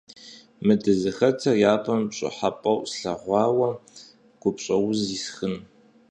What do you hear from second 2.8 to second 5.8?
слъэгъуамэ, гупщӀэуз исхынт.